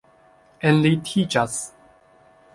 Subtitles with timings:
[0.69, 1.61] enlitiĝas